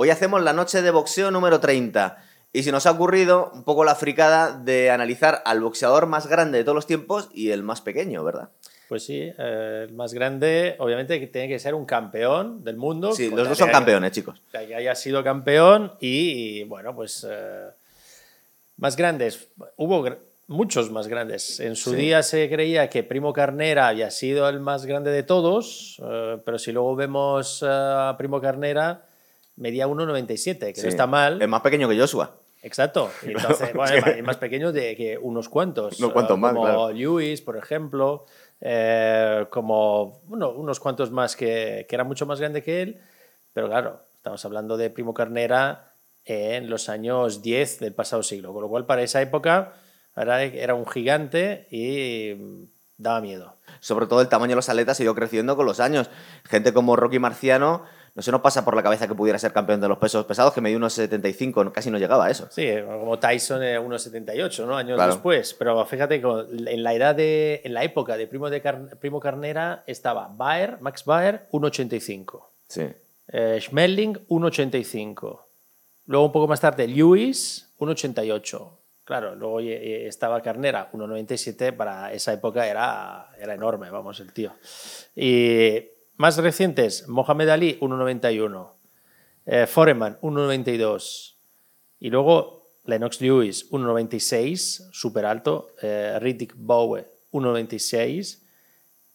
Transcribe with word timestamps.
Hoy 0.00 0.10
hacemos 0.10 0.40
la 0.44 0.52
noche 0.52 0.80
de 0.80 0.92
boxeo 0.92 1.32
número 1.32 1.58
30. 1.58 2.22
Y 2.52 2.62
se 2.62 2.70
nos 2.70 2.86
ha 2.86 2.92
ocurrido 2.92 3.50
un 3.52 3.64
poco 3.64 3.82
la 3.82 3.96
fricada 3.96 4.56
de 4.56 4.92
analizar 4.92 5.42
al 5.44 5.60
boxeador 5.60 6.06
más 6.06 6.28
grande 6.28 6.58
de 6.58 6.62
todos 6.62 6.76
los 6.76 6.86
tiempos 6.86 7.28
y 7.34 7.50
el 7.50 7.64
más 7.64 7.80
pequeño, 7.80 8.22
¿verdad? 8.22 8.50
Pues 8.88 9.04
sí, 9.04 9.32
eh, 9.36 9.86
el 9.88 9.94
más 9.94 10.14
grande, 10.14 10.76
obviamente, 10.78 11.18
que 11.18 11.26
tiene 11.26 11.48
que 11.48 11.58
ser 11.58 11.74
un 11.74 11.84
campeón 11.84 12.62
del 12.62 12.76
mundo. 12.76 13.10
Sí, 13.10 13.28
los 13.28 13.48
dos 13.48 13.58
son 13.58 13.70
campeones, 13.70 14.12
chicos. 14.12 14.40
Que 14.52 14.72
haya 14.72 14.94
sido 14.94 15.24
campeón 15.24 15.94
y, 15.98 16.62
bueno, 16.62 16.94
pues 16.94 17.26
eh, 17.28 17.66
más 18.76 18.94
grandes. 18.94 19.48
Hubo 19.74 20.08
muchos 20.46 20.92
más 20.92 21.08
grandes. 21.08 21.58
En 21.58 21.74
su 21.74 21.90
día 21.92 22.22
se 22.22 22.48
creía 22.48 22.88
que 22.88 23.02
Primo 23.02 23.32
Carnera 23.32 23.88
había 23.88 24.12
sido 24.12 24.48
el 24.48 24.60
más 24.60 24.86
grande 24.86 25.10
de 25.10 25.24
todos, 25.24 26.00
eh, 26.04 26.38
pero 26.44 26.56
si 26.60 26.70
luego 26.70 26.94
vemos 26.94 27.64
a 27.66 28.14
Primo 28.16 28.40
Carnera, 28.40 29.02
medía 29.58 29.86
1,97, 29.86 30.72
que 30.72 30.82
no 30.82 30.88
está 30.88 31.06
mal. 31.06 31.42
Es 31.42 31.48
más 31.48 31.60
pequeño 31.60 31.88
que 31.88 31.98
Joshua. 31.98 32.36
Exacto. 32.62 33.10
Entonces, 33.22 33.72
bueno, 33.74 34.06
es 34.06 34.22
más 34.22 34.36
pequeño 34.36 34.72
de 34.72 34.96
que 34.96 35.18
unos 35.18 35.48
cuantos. 35.48 35.98
Unos 35.98 36.12
cuantos 36.12 36.38
más, 36.38 36.54
Como 36.54 36.90
Lewis, 36.90 37.40
por 37.40 37.56
ejemplo. 37.56 38.26
Eh, 38.60 39.46
como 39.50 40.20
bueno, 40.24 40.50
unos 40.50 40.80
cuantos 40.80 41.10
más 41.10 41.36
que, 41.36 41.86
que 41.88 41.94
era 41.94 42.02
mucho 42.02 42.26
más 42.26 42.40
grande 42.40 42.62
que 42.62 42.82
él, 42.82 43.00
pero 43.52 43.68
claro, 43.68 44.00
estamos 44.16 44.44
hablando 44.44 44.76
de 44.76 44.90
Primo 44.90 45.14
Carnera 45.14 45.92
en 46.24 46.68
los 46.68 46.88
años 46.88 47.40
10 47.40 47.78
del 47.78 47.94
pasado 47.94 48.22
siglo, 48.22 48.52
con 48.52 48.62
lo 48.62 48.68
cual 48.68 48.84
para 48.84 49.02
esa 49.02 49.22
época 49.22 49.74
era, 50.16 50.74
un 50.74 50.86
gigante 50.86 51.66
y 51.70 52.68
daba 52.96 53.20
miedo. 53.20 53.54
Sobre 53.80 54.06
todo 54.06 54.20
el 54.20 54.28
tamaño 54.28 54.50
de 54.50 54.56
los 54.56 54.68
atletas 54.68 54.98
ido 55.00 55.14
creciendo 55.14 55.56
con 55.56 55.66
los 55.66 55.80
años. 55.80 56.10
Gente 56.44 56.72
como 56.72 56.96
Rocky 56.96 57.18
Marciano 57.18 57.84
no 58.14 58.22
se 58.22 58.32
nos 58.32 58.40
pasa 58.40 58.64
por 58.64 58.74
la 58.74 58.82
cabeza 58.82 59.06
que 59.06 59.14
pudiera 59.14 59.38
ser 59.38 59.52
campeón 59.52 59.80
de 59.80 59.88
los 59.88 59.98
pesos 59.98 60.24
pesados, 60.26 60.52
que 60.52 60.60
me 60.60 60.68
dio 60.68 60.78
unos 60.78 60.92
75, 60.94 61.72
casi 61.72 61.90
no 61.90 61.98
llegaba 61.98 62.26
a 62.26 62.30
eso. 62.30 62.48
Sí, 62.50 62.68
como 62.86 63.18
Tyson 63.18 63.62
en 63.62 63.82
unos 63.82 64.02
78, 64.02 64.66
¿no? 64.66 64.76
Años 64.76 64.98
después. 65.06 65.54
Pero 65.54 65.84
fíjate 65.86 66.16
en 66.16 66.82
la 66.82 66.94
edad 66.94 67.14
de, 67.14 67.60
en 67.64 67.74
la 67.74 67.84
época 67.84 68.16
de 68.16 68.26
Primo, 68.26 68.50
de 68.50 68.60
Primo 69.00 69.20
Carnera 69.20 69.84
estaba 69.86 70.28
Baer, 70.28 70.78
Max 70.80 71.04
Baer, 71.04 71.46
1,85. 71.52 72.42
Sí. 72.68 72.88
Eh, 73.28 73.58
Schmeling, 73.60 74.14
1,85. 74.28 75.40
Luego 76.06 76.26
un 76.26 76.32
poco 76.32 76.48
más 76.48 76.60
tarde, 76.60 76.88
Lewis, 76.88 77.68
1,88. 77.78 78.70
Claro, 79.04 79.34
luego 79.34 79.60
estaba 79.60 80.40
Carnera, 80.42 80.90
1,97. 80.92 81.74
Para 81.74 82.12
esa 82.12 82.32
época 82.32 82.66
era, 82.66 83.28
era 83.38 83.54
enorme, 83.54 83.90
vamos, 83.90 84.20
el 84.20 84.32
tío. 84.32 84.52
Y 85.16 85.97
más 86.18 86.36
recientes, 86.36 87.08
Mohamed 87.08 87.48
Ali, 87.48 87.78
1,91. 87.80 88.68
Eh, 89.46 89.66
Foreman, 89.66 90.18
1,92. 90.20 91.34
Y 92.00 92.10
luego 92.10 92.72
Lennox 92.84 93.20
Lewis, 93.20 93.70
1,96, 93.70 94.90
súper 94.92 95.24
alto. 95.24 95.68
Eh, 95.80 96.18
Riddick 96.20 96.54
Bowe, 96.56 97.06
1,96. 97.30 98.42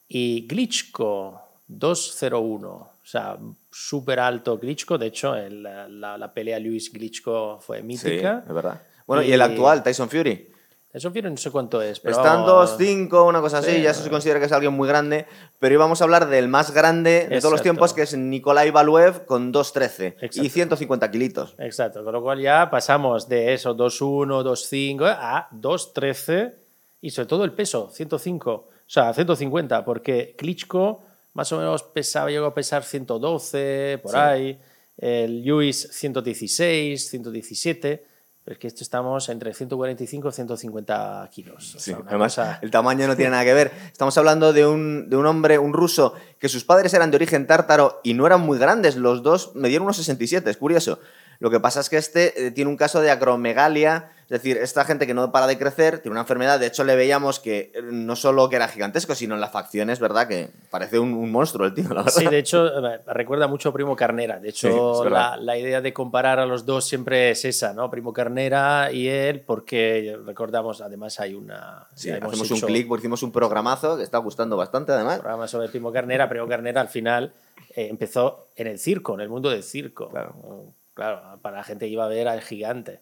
Y 0.07 0.47
Glitchko, 0.47 1.41
2,01. 1.67 2.65
O 2.65 2.89
sea, 3.03 3.37
súper 3.69 4.19
alto 4.19 4.57
Glitchko. 4.57 4.97
De 4.97 5.07
hecho, 5.07 5.35
la, 5.35 6.17
la, 6.17 6.33
pelea 6.33 6.57
Lewis 6.59 6.91
Glitchko 6.91 7.59
fue 7.59 7.83
mítica. 7.83 8.43
Sí, 8.43 8.47
es 8.47 8.55
verdad. 8.55 8.81
Bueno, 9.05 9.23
y 9.23 9.31
el 9.33 9.41
actual, 9.41 9.83
Tyson 9.83 10.09
Fury. 10.09 10.52
Eso 10.93 11.09
no 11.09 11.37
sé 11.37 11.49
cuánto 11.49 11.81
es. 11.81 11.99
Pero... 11.99 12.15
Están 12.15 12.45
2-5, 12.45 13.27
una 13.27 13.41
cosa 13.41 13.57
así, 13.57 13.81
ya 13.81 13.89
eso 13.89 14.03
se 14.03 14.11
considera 14.11 14.39
que 14.39 14.45
es 14.45 14.51
alguien 14.51 14.73
muy 14.73 14.87
grande. 14.87 15.25
Pero 15.57 15.73
íbamos 15.73 15.99
a 15.99 16.03
hablar 16.03 16.29
del 16.29 16.47
más 16.47 16.71
grande 16.71 17.27
de 17.27 17.39
todos 17.39 17.51
los 17.51 17.63
tiempos, 17.63 17.93
que 17.93 18.03
es 18.03 18.15
Nikolai 18.15 18.69
Valuev 18.69 19.25
con 19.25 19.51
2-13 19.51 20.15
y 20.33 20.49
150 20.49 21.09
kilitos. 21.09 21.55
Exacto, 21.57 22.03
con 22.03 22.13
lo 22.13 22.21
cual 22.21 22.39
ya 22.39 22.69
pasamos 22.69 23.27
de 23.27 23.53
eso, 23.53 23.75
2-1, 23.75 24.43
2-5 24.43 25.17
a 25.19 25.49
2-13 25.51 26.53
y 27.01 27.09
sobre 27.09 27.27
todo 27.27 27.43
el 27.43 27.53
peso, 27.53 27.89
105, 27.91 28.51
o 28.51 28.69
sea, 28.85 29.13
150, 29.13 29.83
porque 29.83 30.35
Klitschko 30.37 31.03
más 31.33 31.51
o 31.51 31.57
menos 31.57 31.81
pesaba, 31.81 32.29
llegó 32.29 32.45
a 32.45 32.53
pesar 32.53 32.83
112, 32.83 33.99
por 34.03 34.15
ahí, 34.15 34.59
el 34.97 35.43
Lewis 35.43 35.89
116, 35.91 37.09
117 37.09 38.12
pero 38.43 38.53
es 38.53 38.59
que 38.59 38.67
esto 38.67 38.83
estamos 38.83 39.29
entre 39.29 39.53
145 39.53 40.29
y 40.29 40.31
150 40.31 41.29
kilos. 41.31 41.75
sí, 41.77 41.95
además 42.07 42.39
el 42.61 42.71
tamaño 42.71 43.07
no 43.07 43.15
tiene 43.15 43.31
nada 43.31 43.45
que 43.45 43.53
ver. 43.53 43.71
Estamos 43.91 44.17
hablando 44.17 44.51
de 44.51 44.65
un, 44.65 45.09
de 45.09 45.15
un, 45.15 45.25
hombre, 45.25 45.57
un 45.59 45.71
ruso, 45.71 46.13
que 46.39 46.49
sus 46.49 46.65
padres 46.65 46.93
eran 46.93 47.09
de 47.09 47.15
origen 47.15 47.47
tártaro 47.47 48.01
y 48.03 48.13
no 48.13 48.27
eran 48.27 48.41
muy 48.41 48.57
grandes. 48.57 48.97
Los 48.97 49.23
dos 49.23 49.51
me 49.55 49.69
dieron 49.69 49.85
unos 49.85 49.97
67, 49.97 50.49
es 50.49 50.57
curioso. 50.57 50.99
Lo 51.43 51.49
que 51.49 51.59
pasa 51.59 51.81
es 51.81 51.89
que 51.89 51.97
este 51.97 52.47
eh, 52.47 52.51
tiene 52.51 52.71
un 52.71 52.77
caso 52.77 53.01
de 53.01 53.11
acromegalia, 53.11 54.11
es 54.21 54.29
decir, 54.29 54.55
esta 54.55 54.85
gente 54.85 55.05
que 55.05 55.13
no 55.13 55.29
para 55.33 55.45
de 55.45 55.57
crecer, 55.57 55.99
tiene 55.99 56.13
una 56.13 56.21
enfermedad, 56.21 56.57
de 56.57 56.67
hecho 56.67 56.85
le 56.85 56.95
veíamos 56.95 57.41
que 57.41 57.73
eh, 57.75 57.81
no 57.83 58.15
solo 58.15 58.47
que 58.47 58.55
era 58.55 58.69
gigantesco, 58.69 59.13
sino 59.13 59.35
en 59.35 59.41
las 59.41 59.51
facciones, 59.51 59.99
¿verdad? 59.99 60.29
Que 60.29 60.51
parece 60.69 60.99
un, 60.99 61.29
monstruo 61.29 61.67
el 61.67 61.73
tío, 61.73 61.89
la 61.89 62.03
verdad. 62.03 62.13
Sí, 62.17 62.27
de 62.27 62.37
hecho, 62.37 62.87
eh, 62.87 63.01
recuerda 63.07 63.49
mucho 63.49 63.67
a 63.67 63.73
Primo 63.73 63.93
Carnera. 63.93 64.39
De 64.39 64.47
hecho, 64.47 65.03
la, 65.09 65.57
idea 65.57 65.81
de 65.81 65.91
comparar 65.91 66.39
a 66.39 66.45
los 66.45 66.65
dos 66.65 66.87
siempre 66.87 67.31
es 67.31 67.43
esa, 67.43 67.73
¿no? 67.73 67.91
Primo 67.91 68.13
Carnera 68.13 68.89
y 68.93 69.09
él, 69.09 69.41
porque 69.41 70.17
recordamos, 70.25 70.79
además 70.79 71.19
hay 71.19 71.33
una... 71.33 71.87
Sí, 71.93 72.09
hacemos 72.09 72.51
un 72.51 72.61
clic, 72.61 72.89
hicimos 72.97 73.21
un 73.21 73.33
programazo 73.33 73.97
que 73.97 74.03
está 74.03 74.19
gustando 74.19 74.55
bastante, 74.55 74.93
además. 74.93 75.15
Un 75.15 75.23
programa 75.23 75.49
sobre 75.49 75.67
Primo 75.67 75.91
Carnera. 75.91 76.29
Primo 76.29 76.47
Carnera 76.47 76.79
al 76.79 76.87
final 76.87 77.33
empezó 77.75 78.47
en 78.55 78.67
el 78.67 78.79
circo, 78.79 79.15
en 79.15 79.19
el 79.19 79.27
mundo 79.27 79.49
del 79.49 79.63
circo. 79.63 80.07
Claro 80.07 80.73
Claro, 80.93 81.39
para 81.41 81.57
la 81.57 81.63
gente 81.63 81.85
que 81.85 81.91
iba 81.91 82.05
a 82.05 82.09
ver 82.09 82.27
al 82.27 82.41
gigante. 82.41 83.01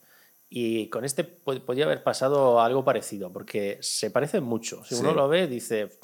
Y 0.50 0.90
con 0.90 1.06
este 1.06 1.24
podría 1.24 1.85
haber 1.85 2.03
pasado 2.03 2.59
algo 2.59 2.84
parecido, 2.84 3.31
porque 3.31 3.78
se 3.81 4.12
parece 4.12 4.41
mucho. 4.41 4.84
Si 4.84 4.96
uno 4.96 5.13
lo 5.13 5.29
ve, 5.29 5.47
dice, 5.47 5.97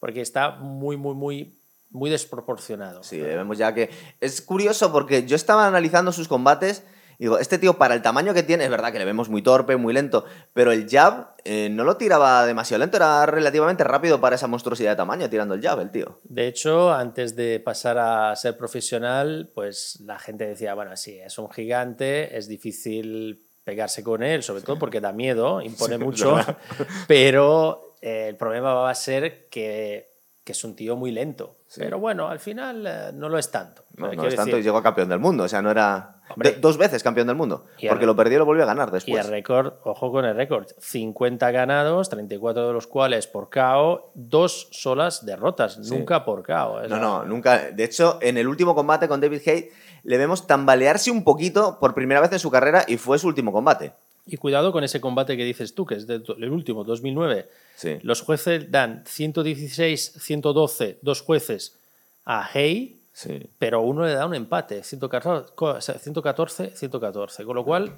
porque 0.00 0.20
está 0.20 0.50
muy, 0.50 0.96
muy, 0.96 1.14
muy, 1.14 1.58
muy 1.90 2.10
desproporcionado. 2.10 3.04
Sí, 3.04 3.20
vemos 3.20 3.58
ya 3.58 3.72
que 3.74 3.90
es 4.20 4.42
curioso 4.42 4.90
porque 4.90 5.24
yo 5.24 5.36
estaba 5.36 5.68
analizando 5.68 6.10
sus 6.10 6.26
combates 6.26 6.84
digo, 7.22 7.38
este 7.38 7.56
tío 7.56 7.78
para 7.78 7.94
el 7.94 8.02
tamaño 8.02 8.34
que 8.34 8.42
tiene, 8.42 8.64
es 8.64 8.70
verdad 8.70 8.90
que 8.92 8.98
le 8.98 9.04
vemos 9.04 9.28
muy 9.28 9.42
torpe, 9.42 9.76
muy 9.76 9.94
lento, 9.94 10.24
pero 10.52 10.72
el 10.72 10.88
jab 10.88 11.36
eh, 11.44 11.68
no 11.70 11.84
lo 11.84 11.96
tiraba 11.96 12.44
demasiado 12.46 12.80
lento, 12.80 12.96
era 12.96 13.24
relativamente 13.26 13.84
rápido 13.84 14.20
para 14.20 14.34
esa 14.34 14.48
monstruosidad 14.48 14.90
de 14.90 14.96
tamaño 14.96 15.30
tirando 15.30 15.54
el 15.54 15.62
jab, 15.62 15.80
el 15.80 15.92
tío. 15.92 16.18
De 16.24 16.48
hecho, 16.48 16.92
antes 16.92 17.36
de 17.36 17.60
pasar 17.60 17.98
a 17.98 18.34
ser 18.34 18.56
profesional, 18.56 19.50
pues 19.54 20.00
la 20.00 20.18
gente 20.18 20.48
decía, 20.48 20.74
bueno, 20.74 20.96
sí, 20.96 21.16
es 21.16 21.38
un 21.38 21.48
gigante, 21.48 22.36
es 22.36 22.48
difícil 22.48 23.46
pegarse 23.62 24.02
con 24.02 24.24
él, 24.24 24.42
sobre 24.42 24.62
todo 24.62 24.80
porque 24.80 25.00
da 25.00 25.12
miedo, 25.12 25.62
impone 25.62 25.98
mucho, 26.04 26.36
pero 27.06 27.94
eh, 28.00 28.26
el 28.30 28.36
problema 28.36 28.74
va 28.74 28.90
a 28.90 28.94
ser 28.96 29.48
que 29.48 30.12
que 30.44 30.52
es 30.52 30.64
un 30.64 30.74
tío 30.74 30.96
muy 30.96 31.10
lento. 31.10 31.56
Pero 31.76 31.98
bueno, 31.98 32.28
al 32.28 32.38
final 32.38 32.86
eh, 32.86 33.10
no 33.14 33.28
lo 33.28 33.38
es 33.38 33.50
tanto. 33.50 33.84
No, 33.96 34.12
no 34.12 34.26
es 34.26 34.34
tanto 34.34 34.58
y 34.58 34.62
llegó 34.62 34.78
a 34.78 34.82
campeón 34.82 35.08
del 35.08 35.18
mundo. 35.18 35.44
O 35.44 35.48
sea, 35.48 35.62
no 35.62 35.70
era. 35.70 36.16
dos 36.60 36.76
veces 36.76 37.02
campeón 37.02 37.26
del 37.26 37.36
mundo. 37.36 37.66
porque 37.88 38.06
lo 38.06 38.16
perdió 38.16 38.36
y 38.36 38.38
lo 38.38 38.46
volvió 38.46 38.64
a 38.64 38.66
ganar 38.66 38.90
después. 38.90 39.14
Y 39.14 39.18
el 39.18 39.30
récord, 39.30 39.74
ojo 39.84 40.10
con 40.10 40.24
el 40.24 40.36
récord: 40.36 40.66
50 40.78 41.50
ganados, 41.50 42.08
34 42.08 42.68
de 42.68 42.72
los 42.72 42.86
cuales 42.86 43.26
por 43.26 43.50
KO, 43.50 44.10
dos 44.14 44.68
solas 44.72 45.24
derrotas, 45.24 45.78
nunca 45.78 46.24
por 46.24 46.42
KO. 46.42 46.88
No, 46.88 46.98
no, 46.98 47.24
nunca. 47.24 47.70
De 47.70 47.84
hecho, 47.84 48.18
en 48.20 48.36
el 48.36 48.48
último 48.48 48.74
combate 48.74 49.08
con 49.08 49.20
David 49.20 49.42
Hay 49.46 49.68
le 50.04 50.18
vemos 50.18 50.46
tambalearse 50.46 51.10
un 51.10 51.24
poquito 51.24 51.78
por 51.78 51.94
primera 51.94 52.20
vez 52.20 52.32
en 52.32 52.38
su 52.38 52.50
carrera 52.50 52.84
y 52.86 52.96
fue 52.96 53.18
su 53.18 53.28
último 53.28 53.52
combate. 53.52 53.92
Y 54.24 54.36
cuidado 54.36 54.70
con 54.70 54.84
ese 54.84 55.00
combate 55.00 55.36
que 55.36 55.44
dices 55.44 55.74
tú, 55.74 55.84
que 55.84 55.96
es 55.96 56.06
del 56.06 56.50
último, 56.50 56.84
2009. 56.84 57.48
Los 58.02 58.22
jueces 58.22 58.70
dan 58.70 59.02
116, 59.06 60.14
112, 60.20 60.98
dos 61.02 61.22
jueces 61.22 61.76
a 62.24 62.48
Hay, 62.52 63.00
pero 63.58 63.80
uno 63.82 64.04
le 64.04 64.12
da 64.12 64.26
un 64.26 64.34
empate, 64.34 64.82
114, 64.84 65.98
114, 65.98 67.44
Con 67.44 67.56
lo 67.56 67.64
cual 67.64 67.92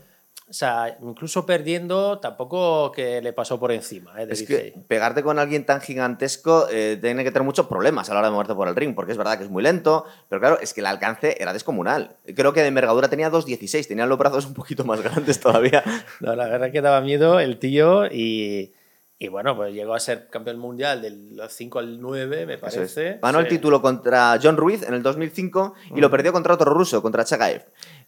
o 0.47 0.53
sea, 0.53 0.99
incluso 1.03 1.47
perdiendo, 1.47 2.19
tampoco 2.19 2.93
que 2.93 3.23
le 3.23 3.33
pasó 3.33 3.59
por 3.59 3.73
encima. 3.73 4.23
¿eh? 4.23 4.27
es 4.29 4.43
que 4.43 4.75
pegarte 4.87 5.23
con 5.23 5.39
alguien 5.39 5.65
tan 5.65 5.81
gigantesco 5.81 6.67
eh, 6.71 6.99
tiene 7.01 7.25
que 7.25 7.31
tener 7.31 7.45
muchos 7.45 7.67
problemas 7.67 8.11
a 8.11 8.13
la 8.13 8.21
hora 8.21 8.29
de 8.29 8.33
moverte 8.33 8.55
por 8.55 8.69
el 8.69 8.77
ring, 8.77 8.95
porque 8.95 9.13
es 9.13 9.19
verdad 9.19 9.39
que 9.39 9.45
es 9.45 9.51
muy 9.51 9.63
lento, 9.63 10.05
pero 10.29 10.41
claro, 10.41 10.59
es 10.61 10.75
que 10.75 10.81
el 10.81 10.87
alcance 10.87 11.37
era 11.41 11.55
descomunal. 11.55 12.17
Creo 12.37 12.53
que 12.53 12.61
de 12.61 12.69
envergadura 12.69 13.09
tenía 13.09 13.31
2.16, 13.31 13.89
tenía 13.89 14.05
los 14.05 14.19
brazos 14.19 14.45
un 14.45 14.55
poquito 14.55 14.85
más 14.85 15.01
grandes 15.01 15.41
todavía. 15.41 15.83
la 16.21 16.35
verdad 16.35 16.71
que 16.71 16.83
daba 16.83 17.01
miedo 17.01 17.41
el 17.41 17.59
tío 17.59 18.07
y, 18.07 18.75
y 19.19 19.29
bueno, 19.29 19.57
pues 19.57 19.73
llegó 19.73 19.95
a 19.95 20.01
ser 20.01 20.29
campeón 20.29 20.59
mundial 20.59 21.01
del 21.01 21.41
5 21.49 21.79
al 21.79 22.01
9, 22.01 22.45
me 22.45 22.59
parece. 22.59 23.19
Ganó 23.23 23.41
el 23.41 23.49
título 23.49 23.81
contra 23.81 24.39
John 24.43 24.59
Ruiz 24.59 24.83
en 24.83 24.93
el 24.93 25.03
2005 25.03 25.75
y 25.97 26.01
lo 26.01 26.11
perdió 26.11 26.33
contra 26.33 26.53
otro 26.53 26.75
ruso, 26.75 27.01
contra 27.01 27.25
Chagaev. 27.25 27.65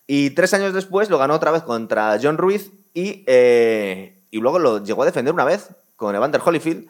Y 0.07 0.31
tres 0.31 0.55
años 0.55 0.73
después 0.73 1.11
lo 1.11 1.19
ganó 1.19 1.35
otra 1.35 1.51
vez 1.51 1.63
contra 1.63 2.19
John 2.23 2.39
Ruiz 2.39 2.71
y, 2.95 3.25
eh, 3.27 4.21
y 4.31 4.39
luego 4.39 4.59
lo 4.59 4.83
llegó 4.85 5.03
a 5.03 5.07
defender 5.07 5.35
una 5.35 5.45
vez 5.45 5.71
con 5.97 6.15
Evander 6.15 6.41
Holyfield. 6.45 6.89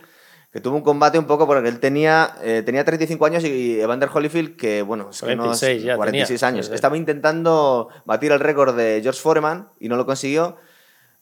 Que 0.53 0.61
tuvo 0.63 0.77
un 0.77 0.83
combate 0.83 1.19
un 1.19 1.27
poco 1.27 1.47
porque 1.47 1.69
él 1.69 1.81
tenía, 1.81 2.35
eh, 2.43 2.63
tenía 2.65 2.83
35 2.83 3.27
años 3.27 3.45
y 3.45 3.79
Evander 3.79 4.09
Holyfield, 4.13 4.57
que 4.57 4.81
bueno, 4.81 5.11
es 5.11 5.21
que 5.21 5.37
no 5.37 5.53
es- 5.53 5.61
46 5.61 5.83
ya 5.83 5.97
46 5.97 6.41
tenía. 6.41 6.49
años. 6.55 6.71
Estaba 6.71 6.97
intentando 6.97 7.89
batir 8.07 8.33
el 8.33 8.41
récord 8.41 8.75
de 8.75 9.01
George 9.03 9.21
Foreman 9.21 9.69
y 9.81 9.89
no 9.89 9.97
lo 9.97 10.07
consiguió. 10.07 10.57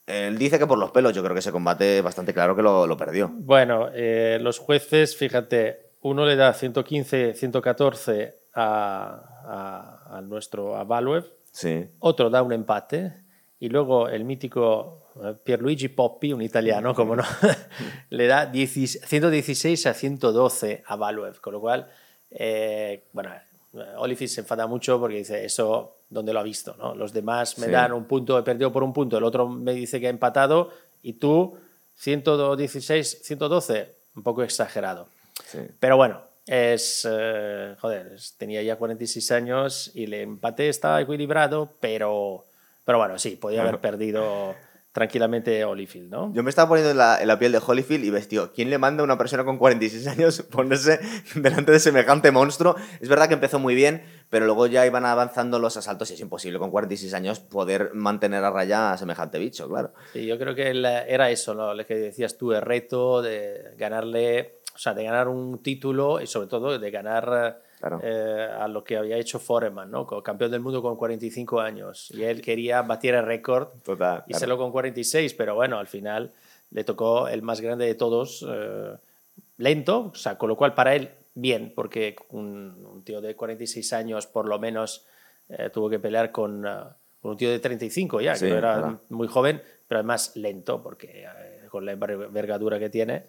Él 0.06 0.38
dice 0.38 0.58
que 0.58 0.66
por 0.66 0.78
los 0.78 0.90
pelos, 0.92 1.14
yo 1.14 1.22
creo 1.22 1.34
que 1.34 1.40
ese 1.40 1.50
combate 1.50 2.00
bastante 2.02 2.32
claro 2.34 2.54
que 2.54 2.62
lo, 2.62 2.86
lo 2.86 2.96
perdió. 2.96 3.30
Bueno, 3.32 3.88
eh, 3.92 4.38
los 4.40 4.58
jueces, 4.60 5.16
fíjate, 5.16 5.78
uno 6.02 6.26
le 6.26 6.36
da 6.36 6.52
115, 6.52 7.34
114 7.34 8.36
a, 8.54 9.20
a, 10.08 10.16
a 10.18 10.20
nuestro 10.20 10.76
a 10.76 10.84
Valuev, 10.84 11.24
Sí. 11.56 11.86
otro 12.00 12.30
da 12.30 12.42
un 12.42 12.52
empate 12.52 13.12
y 13.60 13.68
luego 13.68 14.08
el 14.08 14.24
mítico 14.24 15.02
eh, 15.24 15.34
Pierluigi 15.44 15.86
Poppi, 15.88 16.32
un 16.32 16.42
italiano, 16.42 16.92
como 16.94 17.14
no, 17.14 17.22
le 18.10 18.26
da 18.26 18.46
10 18.46 19.00
116 19.06 19.86
a 19.86 19.94
112 19.94 20.82
a 20.84 20.96
Valuev, 20.96 21.40
con 21.40 21.52
lo 21.52 21.60
cual, 21.60 21.88
eh, 22.32 23.04
bueno, 23.12 23.30
eh, 23.32 23.78
Holyfield 23.96 24.30
se 24.32 24.40
enfada 24.40 24.66
mucho 24.66 24.98
porque 24.98 25.18
dice 25.18 25.44
eso, 25.44 25.94
¿dónde 26.10 26.32
lo 26.32 26.40
ha 26.40 26.42
visto? 26.42 26.74
¿no? 26.76 26.94
Los 26.96 27.12
demás 27.12 27.56
me 27.58 27.66
Sí. 27.66 27.72
dan 27.72 27.92
un 27.92 28.04
punto, 28.06 28.36
he 28.36 28.42
perdido 28.42 28.72
por 28.72 28.82
un 28.82 28.92
punto, 28.92 29.16
el 29.16 29.22
otro 29.24 29.48
me 29.48 29.72
dice 29.74 30.00
que 30.00 30.08
ha 30.08 30.10
empatado 30.10 30.70
y 31.04 31.12
tú 31.14 31.56
116, 31.96 33.20
112, 33.22 33.94
un 34.16 34.22
poco 34.24 34.42
exagerado. 34.42 35.06
sí. 35.46 35.58
Pero 35.78 35.96
bueno, 35.96 36.20
es. 36.46 37.06
eh, 37.10 37.74
joder, 37.78 38.16
tenía 38.38 38.62
ya 38.62 38.76
46 38.76 39.32
años 39.32 39.90
y 39.94 40.04
el 40.04 40.14
empate 40.14 40.68
estaba 40.68 41.00
equilibrado, 41.00 41.72
pero. 41.80 42.44
Pero 42.84 42.98
bueno, 42.98 43.18
sí, 43.18 43.36
podía 43.36 43.62
haber 43.62 43.80
perdido 43.80 44.54
tranquilamente 44.94 45.64
Holyfield, 45.64 46.08
¿no? 46.08 46.32
Yo 46.32 46.44
me 46.44 46.50
estaba 46.50 46.68
poniendo 46.68 46.92
en 46.92 46.98
la, 46.98 47.20
en 47.20 47.26
la 47.26 47.36
piel 47.36 47.50
de 47.50 47.60
Holyfield 47.66 48.04
y 48.04 48.10
ves, 48.10 48.28
tío, 48.28 48.52
¿quién 48.52 48.70
le 48.70 48.78
manda 48.78 49.00
a 49.00 49.04
una 49.04 49.18
persona 49.18 49.44
con 49.44 49.58
46 49.58 50.06
años 50.06 50.42
ponerse 50.50 51.00
delante 51.34 51.72
de 51.72 51.80
semejante 51.80 52.30
monstruo? 52.30 52.76
Es 53.00 53.08
verdad 53.08 53.26
que 53.26 53.34
empezó 53.34 53.58
muy 53.58 53.74
bien, 53.74 54.04
pero 54.30 54.46
luego 54.46 54.68
ya 54.68 54.86
iban 54.86 55.04
avanzando 55.04 55.58
los 55.58 55.76
asaltos 55.76 56.12
y 56.12 56.14
es 56.14 56.20
imposible 56.20 56.60
con 56.60 56.70
46 56.70 57.12
años 57.12 57.40
poder 57.40 57.90
mantener 57.92 58.44
a 58.44 58.52
raya 58.52 58.92
a 58.92 58.96
semejante 58.96 59.40
bicho, 59.40 59.68
claro. 59.68 59.92
Sí, 60.12 60.26
yo 60.26 60.38
creo 60.38 60.54
que 60.54 60.70
era 60.70 61.28
eso, 61.28 61.54
¿no? 61.54 61.74
Lo 61.74 61.84
que 61.84 61.96
decías 61.96 62.38
tú, 62.38 62.52
el 62.52 62.62
reto 62.62 63.20
de 63.20 63.72
ganarle, 63.76 64.60
o 64.74 64.78
sea, 64.78 64.92
de 64.94 65.04
ganar 65.04 65.28
un 65.28 65.62
título 65.62 66.20
y 66.20 66.26
sobre 66.26 66.48
todo 66.48 66.78
de 66.78 66.90
ganar 66.90 67.60
Claro. 67.78 68.00
eh, 68.02 68.48
a 68.58 68.66
lo 68.66 68.82
que 68.82 68.96
había 68.96 69.16
hecho 69.18 69.38
Foreman, 69.38 69.90
¿no? 69.90 70.06
Como 70.06 70.22
campeón 70.22 70.50
del 70.50 70.60
mundo 70.60 70.80
con 70.80 70.96
45 70.96 71.60
años. 71.60 72.10
Y 72.14 72.22
él 72.22 72.40
quería 72.40 72.80
batir 72.82 73.14
el 73.14 73.26
récord 73.26 73.68
Total. 73.84 74.22
y 74.26 74.30
claro. 74.30 74.40
se 74.40 74.46
lo 74.46 74.56
con 74.56 74.72
46, 74.72 75.34
pero 75.34 75.54
bueno, 75.54 75.78
al 75.78 75.86
final 75.86 76.32
le 76.70 76.82
tocó 76.84 77.28
el 77.28 77.42
más 77.42 77.60
grande 77.60 77.84
de 77.86 77.94
todos, 77.94 78.44
eh, 78.48 78.94
lento, 79.58 80.10
o 80.12 80.14
sea, 80.14 80.36
con 80.38 80.48
lo 80.48 80.56
cual 80.56 80.74
para 80.74 80.94
él, 80.94 81.10
bien, 81.34 81.72
porque 81.74 82.16
un, 82.30 82.86
un 82.90 83.04
tío 83.04 83.20
de 83.20 83.36
46 83.36 83.92
años 83.92 84.26
por 84.26 84.48
lo 84.48 84.58
menos 84.58 85.04
eh, 85.50 85.68
tuvo 85.72 85.90
que 85.90 85.98
pelear 85.98 86.32
con, 86.32 86.66
eh, 86.66 86.70
con 87.20 87.32
un 87.32 87.36
tío 87.36 87.50
de 87.50 87.58
35 87.58 88.20
ya, 88.22 88.34
Sí, 88.34 88.46
que 88.46 88.50
no 88.52 88.58
era 88.58 88.78
claro. 88.78 89.00
muy 89.10 89.28
joven, 89.28 89.62
pero 89.86 89.98
además 90.00 90.34
lento, 90.36 90.82
porque 90.82 91.24
eh, 91.26 91.66
con 91.68 91.84
la 91.84 91.92
envergadura 91.92 92.78
que 92.78 92.88
tiene, 92.88 93.26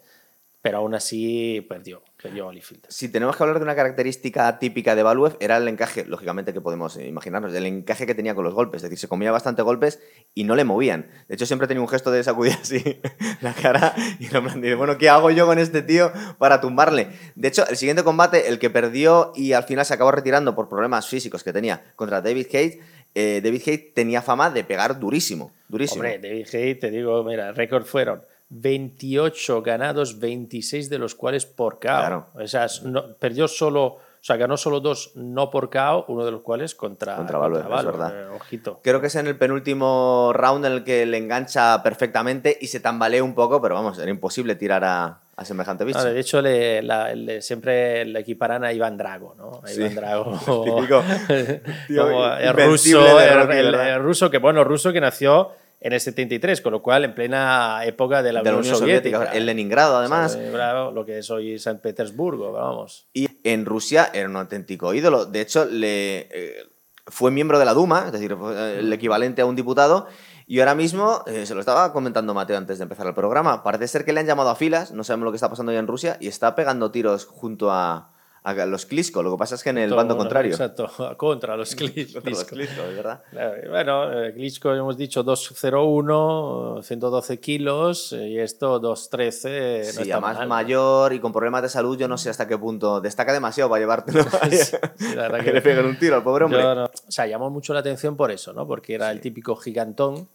pero 0.66 0.78
aún 0.78 0.96
así 0.96 1.64
perdió, 1.68 2.02
perdió 2.20 2.48
Holyfield. 2.48 2.86
Si 2.88 3.08
tenemos 3.08 3.36
que 3.36 3.42
hablar 3.44 3.60
de 3.60 3.62
una 3.62 3.76
característica 3.76 4.58
típica 4.58 4.96
de 4.96 5.04
Valuev, 5.04 5.36
era 5.38 5.58
el 5.58 5.68
encaje, 5.68 6.04
lógicamente 6.04 6.52
que 6.52 6.60
podemos 6.60 6.96
imaginarnos, 6.96 7.54
el 7.54 7.66
encaje 7.66 8.04
que 8.04 8.16
tenía 8.16 8.34
con 8.34 8.42
los 8.42 8.52
golpes. 8.52 8.78
Es 8.78 8.90
decir, 8.90 8.98
se 8.98 9.06
comía 9.06 9.30
bastante 9.30 9.62
golpes 9.62 10.00
y 10.34 10.42
no 10.42 10.56
le 10.56 10.64
movían. 10.64 11.06
De 11.28 11.36
hecho, 11.36 11.46
siempre 11.46 11.68
tenía 11.68 11.80
un 11.80 11.88
gesto 11.88 12.10
de 12.10 12.24
sacudir 12.24 12.54
así 12.60 12.82
la 13.42 13.52
cara 13.52 13.94
y 14.18 14.24
en 14.24 14.30
plan 14.30 14.76
bueno, 14.76 14.98
¿qué 14.98 15.08
hago 15.08 15.30
yo 15.30 15.46
con 15.46 15.60
este 15.60 15.82
tío 15.82 16.10
para 16.38 16.60
tumbarle? 16.60 17.10
De 17.36 17.46
hecho, 17.46 17.64
el 17.68 17.76
siguiente 17.76 18.02
combate, 18.02 18.48
el 18.48 18.58
que 18.58 18.68
perdió 18.68 19.30
y 19.36 19.52
al 19.52 19.62
final 19.62 19.86
se 19.86 19.94
acabó 19.94 20.10
retirando 20.10 20.56
por 20.56 20.68
problemas 20.68 21.06
físicos 21.06 21.44
que 21.44 21.52
tenía 21.52 21.92
contra 21.94 22.20
David 22.20 22.48
Hate, 22.52 22.80
eh, 23.14 23.40
David 23.40 23.62
Hate 23.64 23.92
tenía 23.94 24.20
fama 24.20 24.50
de 24.50 24.64
pegar 24.64 24.98
durísimo, 24.98 25.52
durísimo. 25.68 26.00
Hombre, 26.00 26.18
David 26.18 26.48
Hay, 26.52 26.74
te 26.74 26.90
digo, 26.90 27.22
mira, 27.22 27.52
récord 27.52 27.84
fueron 27.84 28.22
28 28.48 29.62
ganados, 29.62 30.18
26 30.18 30.88
de 30.90 30.98
los 30.98 31.14
cuales 31.14 31.46
por 31.46 31.74
KO. 31.74 31.80
Claro. 31.80 32.26
O 32.34 32.46
sea, 32.46 32.64
es- 32.66 32.82
no- 32.82 33.14
perdió 33.16 33.48
solo, 33.48 33.84
o 33.86 34.00
sea, 34.20 34.36
ganó 34.36 34.56
solo 34.56 34.80
dos 34.80 35.12
no 35.16 35.50
por 35.50 35.70
KO, 35.70 36.04
uno 36.08 36.24
de 36.24 36.30
los 36.30 36.42
cuales 36.42 36.74
contra, 36.74 37.16
Contra 37.16 37.38
Valverde, 37.38 37.64
es 37.64 37.68
Valverde, 37.70 37.98
verdad. 37.98 38.20
eh, 38.22 38.36
ojito. 38.36 38.80
Creo 38.82 39.00
que 39.00 39.08
es 39.08 39.14
en 39.16 39.26
el 39.26 39.36
penúltimo 39.36 40.32
round 40.34 40.64
en 40.66 40.72
el 40.72 40.84
que 40.84 41.06
le 41.06 41.18
engancha 41.18 41.82
perfectamente 41.82 42.56
y 42.60 42.68
se 42.68 42.80
tambalea 42.80 43.22
un 43.22 43.34
poco, 43.34 43.60
pero 43.60 43.74
vamos, 43.74 43.98
era 43.98 44.10
imposible 44.10 44.54
tirar 44.54 44.84
a, 44.84 45.20
a 45.36 45.44
semejante 45.44 45.84
bicho. 45.84 46.02
De 46.04 46.18
hecho, 46.18 46.40
le, 46.40 46.82
la- 46.82 47.14
le- 47.14 47.42
siempre 47.42 48.04
le 48.06 48.20
equiparan 48.20 48.64
a 48.64 48.72
Iván 48.72 48.96
Drago, 48.96 49.34
¿no? 49.36 49.60
A 49.62 49.68
Sí. 49.68 49.80
Iván 49.80 49.94
Drago. 49.94 50.24
Típico 50.64 51.02
tío 51.88 52.02
como 52.02 52.26
el 52.32 52.52
ruso, 52.54 53.20
el, 53.20 53.50
el- 53.50 53.74
el 53.74 54.02
ruso, 54.02 54.30
que 54.30 54.38
bueno, 54.38 54.64
ruso 54.64 54.92
que 54.92 55.00
nació 55.00 55.50
en 55.80 55.92
el 55.92 56.00
73, 56.00 56.60
con 56.60 56.72
lo 56.72 56.82
cual 56.82 57.04
en 57.04 57.14
plena 57.14 57.84
época 57.84 58.22
de 58.22 58.32
la, 58.32 58.40
de 58.40 58.50
la 58.50 58.58
Unión, 58.58 58.74
Unión 58.74 58.78
Soviética, 58.78 59.16
Soviética. 59.18 59.38
en 59.38 59.46
Leningrado 59.46 59.96
además. 59.96 60.34
O 60.34 60.38
sea, 60.38 60.50
bravo, 60.50 60.90
lo 60.90 61.04
que 61.04 61.18
es 61.18 61.30
hoy 61.30 61.58
San 61.58 61.78
Petersburgo, 61.78 62.52
vamos. 62.52 63.08
Y 63.12 63.28
en 63.44 63.64
Rusia 63.64 64.10
era 64.12 64.28
un 64.28 64.36
auténtico 64.36 64.94
ídolo. 64.94 65.26
De 65.26 65.40
hecho, 65.40 65.64
le, 65.64 66.28
eh, 66.30 66.68
fue 67.06 67.30
miembro 67.30 67.58
de 67.58 67.64
la 67.64 67.74
Duma, 67.74 68.04
es 68.06 68.12
decir, 68.12 68.36
fue 68.36 68.54
eh, 68.54 68.78
el 68.80 68.92
equivalente 68.92 69.42
a 69.42 69.46
un 69.46 69.56
diputado. 69.56 70.06
Y 70.48 70.60
ahora 70.60 70.74
mismo, 70.74 71.24
eh, 71.26 71.44
se 71.44 71.54
lo 71.54 71.60
estaba 71.60 71.92
comentando 71.92 72.32
Mateo 72.32 72.56
antes 72.56 72.78
de 72.78 72.84
empezar 72.84 73.06
el 73.06 73.14
programa, 73.14 73.64
parece 73.64 73.88
ser 73.88 74.04
que 74.04 74.12
le 74.12 74.20
han 74.20 74.26
llamado 74.26 74.50
a 74.50 74.54
filas, 74.54 74.92
no 74.92 75.02
sabemos 75.02 75.24
lo 75.24 75.32
que 75.32 75.36
está 75.36 75.50
pasando 75.50 75.72
ya 75.72 75.80
en 75.80 75.88
Rusia, 75.88 76.16
y 76.20 76.28
está 76.28 76.54
pegando 76.54 76.92
tiros 76.92 77.26
junto 77.26 77.72
a, 77.72 78.12
a 78.48 78.66
los 78.66 78.86
Klitschko. 78.86 79.22
Lo 79.22 79.32
que 79.32 79.38
pasa 79.38 79.54
es 79.56 79.62
que 79.64 79.70
en 79.70 79.78
el 79.78 79.88
Todo, 79.88 79.96
bando 79.96 80.16
contrario. 80.16 80.52
Exacto, 80.52 80.88
contra 81.16 81.56
los 81.56 81.76
Klis- 81.76 82.12
Contra 82.14 82.30
los 82.30 82.52
es 82.52 82.96
verdad. 82.96 83.22
Y 83.64 83.68
Bueno, 83.68 84.22
eh, 84.24 84.32
Klitschko 84.32 84.72
hemos 84.74 84.96
dicho 84.96 85.22
201, 85.22 86.80
112 86.82 87.40
kilos, 87.40 88.12
eh, 88.12 88.28
y 88.28 88.38
esto 88.38 88.78
213. 88.78 89.78
no 89.78 89.84
Sí, 89.84 90.02
está 90.02 90.14
además 90.14 90.38
mal. 90.38 90.48
mayor 90.48 91.12
y 91.12 91.20
con 91.20 91.32
problemas 91.32 91.62
de 91.62 91.68
salud, 91.68 91.98
yo 91.98 92.08
no 92.08 92.18
sé 92.18 92.30
hasta 92.30 92.46
qué 92.46 92.56
punto. 92.58 93.00
Destaca 93.00 93.32
demasiado 93.32 93.70
para 93.70 93.80
llevártelo. 93.80 94.24
Sí, 94.50 94.76
la 95.14 95.22
verdad 95.22 95.38
que 95.38 95.44
que- 95.46 95.52
le 95.52 95.62
peguen 95.62 95.86
un 95.86 95.98
tiro 95.98 96.16
al 96.16 96.22
pobre 96.22 96.44
hombre. 96.44 96.62
No- 96.62 96.84
O 96.84 96.90
sea, 97.10 97.26
llamó 97.26 97.50
mucho 97.50 97.74
la 97.74 97.80
atención 97.80 98.16
por 98.16 98.30
eso, 98.30 98.52
¿no? 98.52 98.66
Porque 98.66 98.94
era 98.94 99.10
el 99.10 99.20
típico 99.20 99.56
gigantón, 99.56 100.28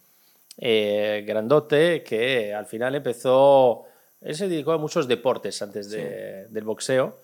eh, 0.57 1.23
grandote, 1.25 2.03
que 2.03 2.53
al 2.53 2.65
final 2.65 2.95
empezó. 2.95 3.83
Él 4.21 4.35
se 4.35 4.47
dedicó 4.47 4.73
a 4.73 4.77
muchos 4.77 5.07
deportes 5.07 5.61
antes 5.61 5.89
de- 5.89 6.47
del 6.49 6.63
boxeo, 6.63 7.17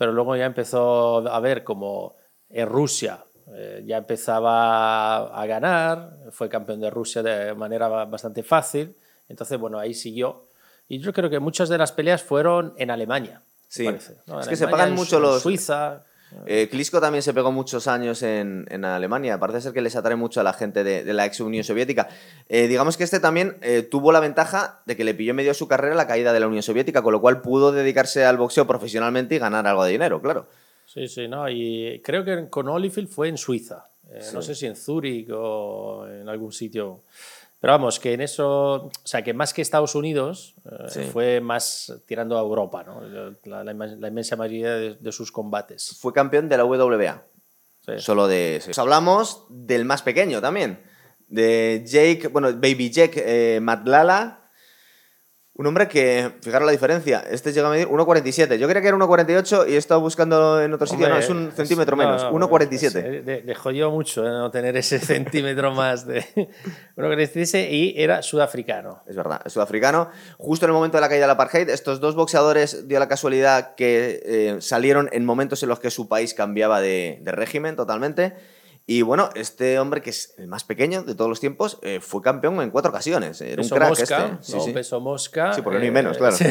pero 0.00 0.12
luego 0.12 0.34
ya 0.34 0.46
empezó 0.46 1.18
a 1.30 1.38
ver 1.40 1.62
como 1.62 2.16
en 2.48 2.66
Rusia 2.66 3.22
eh, 3.52 3.82
ya 3.86 3.98
empezaba 3.98 5.26
a 5.38 5.44
ganar, 5.46 6.16
fue 6.30 6.48
campeón 6.48 6.80
de 6.80 6.88
Rusia 6.88 7.22
de 7.22 7.52
manera 7.54 7.86
ba- 7.88 8.06
bastante 8.06 8.42
fácil, 8.42 8.96
entonces, 9.28 9.58
bueno, 9.58 9.78
ahí 9.78 9.92
siguió. 9.92 10.46
Y 10.88 11.00
yo 11.00 11.12
creo 11.12 11.28
que 11.28 11.38
muchas 11.38 11.68
de 11.68 11.76
las 11.76 11.92
peleas 11.92 12.22
fueron 12.22 12.72
en 12.78 12.90
Alemania. 12.90 13.42
Sí. 13.68 13.84
parece, 13.84 14.16
¿no? 14.26 14.40
Es 14.40 14.46
En 14.46 14.50
que 14.50 14.56
se 14.56 14.68
pagan 14.68 14.94
mucho 14.94 15.20
los- 15.20 15.42
Suiza. 15.42 16.02
Eh, 16.46 16.68
Klitschko 16.70 17.00
también 17.00 17.22
se 17.22 17.34
pegó 17.34 17.50
muchos 17.52 17.86
años 17.88 18.22
en, 18.22 18.66
en 18.70 18.84
Alemania. 18.84 19.38
Parece 19.38 19.60
ser 19.60 19.72
que 19.72 19.80
les 19.80 19.96
atrae 19.96 20.16
mucho 20.16 20.40
a 20.40 20.42
la 20.42 20.52
gente 20.52 20.84
de, 20.84 21.02
de 21.04 21.12
la 21.12 21.26
ex 21.26 21.40
Unión 21.40 21.64
Soviética. 21.64 22.08
Eh, 22.48 22.68
digamos 22.68 22.96
que 22.96 23.04
este 23.04 23.20
también 23.20 23.56
eh, 23.62 23.82
tuvo 23.82 24.12
la 24.12 24.20
ventaja 24.20 24.82
de 24.86 24.96
que 24.96 25.04
le 25.04 25.14
pilló 25.14 25.30
en 25.30 25.36
medio 25.36 25.50
de 25.50 25.54
su 25.54 25.66
carrera 25.68 25.94
la 25.94 26.06
caída 26.06 26.32
de 26.32 26.40
la 26.40 26.46
Unión 26.46 26.62
Soviética, 26.62 27.02
con 27.02 27.12
lo 27.12 27.20
cual 27.20 27.40
pudo 27.40 27.72
dedicarse 27.72 28.24
al 28.24 28.36
boxeo 28.36 28.66
profesionalmente 28.66 29.34
y 29.34 29.38
ganar 29.38 29.66
algo 29.66 29.84
de 29.84 29.92
dinero, 29.92 30.20
claro. 30.22 30.46
Sí, 30.86 31.08
sí, 31.08 31.28
no, 31.28 31.48
y 31.48 32.00
creo 32.04 32.24
que 32.24 32.48
con 32.48 32.68
Holyfield 32.68 33.08
fue 33.08 33.28
en 33.28 33.36
Suiza. 33.36 33.86
Eh, 34.10 34.20
No 34.34 34.42
sé 34.42 34.56
si 34.56 34.66
en 34.66 34.74
Zúrich 34.74 35.28
o 35.32 36.06
en 36.08 36.28
algún 36.28 36.52
sitio. 36.52 37.02
Pero 37.60 37.74
vamos, 37.74 38.00
que 38.00 38.14
en 38.14 38.22
eso, 38.22 38.86
o 38.86 38.90
sea, 39.04 39.22
que 39.22 39.34
más 39.34 39.52
que 39.52 39.60
Estados 39.60 39.94
Unidos, 39.94 40.54
eh, 40.64 40.84
Sí. 40.88 41.00
fue 41.12 41.40
más 41.42 41.92
tirando 42.06 42.38
a 42.38 42.40
Europa, 42.40 42.82
¿no? 42.84 43.02
La, 43.44 43.62
la 43.64 43.72
inmen- 43.74 43.98
la 43.98 44.08
inmensa 44.08 44.34
mayoría 44.36 44.74
de, 44.76 44.94
de 44.94 45.12
sus 45.12 45.30
combates. 45.30 45.98
Fue 46.00 46.12
campeón 46.14 46.48
de 46.48 46.56
la. 46.56 47.22
Sí. 47.84 47.92
Solo 47.98 48.26
de. 48.28 48.62
Pues 48.64 48.78
Hablamos 48.78 49.44
del 49.50 49.84
más 49.84 50.00
pequeño 50.02 50.40
también. 50.40 50.80
De 51.28 51.84
Jake, 51.86 52.28
bueno, 52.28 52.48
Baby 52.54 52.90
Jake 52.90 53.22
eh, 53.56 53.60
Matlala. 53.60 54.39
Un 55.52 55.66
hombre 55.66 55.88
que, 55.88 56.30
fijaros 56.42 56.64
la 56.64 56.72
diferencia, 56.72 57.22
este 57.28 57.52
llega 57.52 57.68
a 57.68 57.70
medir 57.70 57.86
1,47. 57.88 58.56
Yo 58.56 58.66
creía 58.66 58.80
que 58.80 58.88
era 58.88 58.96
1,48 58.96 59.68
y 59.68 59.74
he 59.74 59.76
estado 59.76 60.00
buscando 60.00 60.62
en 60.62 60.72
otro 60.72 60.86
sitio. 60.86 61.04
Hombre, 61.06 61.18
no, 61.20 61.24
es 61.24 61.28
un 61.28 61.52
centímetro 61.52 61.96
no, 61.96 62.02
menos, 62.02 62.22
no, 62.22 62.32
1,47. 62.32 62.84
es- 63.18 63.24
Le, 63.26 63.42
le 63.42 63.54
jodió 63.54 63.90
mucho 63.90 64.24
eh, 64.26 64.30
no 64.30 64.50
tener 64.50 64.76
ese 64.78 64.98
centímetro 65.00 65.72
más 65.72 66.06
de 66.06 66.24
1,47 66.96 67.68
y 67.70 67.94
era 68.00 68.22
sudafricano. 68.22 69.02
Es 69.06 69.16
verdad, 69.16 69.42
es 69.44 69.52
sudafricano. 69.52 70.08
Justo 70.38 70.64
en 70.64 70.70
el 70.70 70.74
momento 70.74 70.96
de 70.96 71.02
la 71.02 71.08
caída 71.08 71.22
del 71.24 71.30
apartheid, 71.32 71.68
estos 71.68 72.00
dos 72.00 72.14
boxeadores 72.14 72.88
dio 72.88 72.98
la 72.98 73.08
casualidad 73.08 73.74
que 73.74 74.22
eh, 74.24 74.56
salieron 74.60 75.10
en 75.12 75.26
momentos 75.26 75.62
en 75.62 75.68
los 75.68 75.78
que 75.80 75.90
su 75.90 76.08
país 76.08 76.32
cambiaba 76.32 76.80
de, 76.80 77.18
de 77.22 77.32
régimen 77.32 77.76
totalmente. 77.76 78.34
Y 78.86 79.02
bueno, 79.02 79.30
este 79.36 79.78
hombre, 79.78 80.02
que 80.02 80.10
es 80.10 80.34
el 80.36 80.48
más 80.48 80.64
pequeño 80.64 81.04
de 81.04 81.14
todos 81.14 81.28
los 81.28 81.38
tiempos, 81.38 81.78
eh, 81.82 82.00
fue 82.00 82.22
campeón 82.22 82.60
en 82.60 82.70
cuatro 82.70 82.90
ocasiones. 82.90 83.40
Era 83.40 83.56
peso 83.62 83.74
un 83.74 83.78
crack 83.78 83.88
mosca, 83.90 84.16
este. 84.16 84.28
¿no? 84.32 84.42
Sí, 84.42 84.60
sí. 84.66 84.72
peso 84.72 85.00
mosca. 85.00 85.52
Sí, 85.52 85.62
porque 85.62 85.78
no 85.78 85.82
hay 85.82 85.88
eh, 85.88 85.92
menos, 85.92 86.18
claro. 86.18 86.34
sí. 86.36 86.44